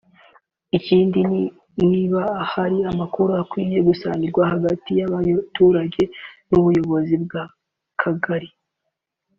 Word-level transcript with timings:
ikindi 0.77 1.19
niba 1.89 2.23
hari 2.53 2.77
amakuru 2.91 3.29
akwiye 3.41 3.79
gusangirwa 3.87 4.43
hagati 4.53 4.89
y’abaturage 4.99 6.03
n‘ubuyobozi 6.49 7.15
bw’Akagari 7.23 8.49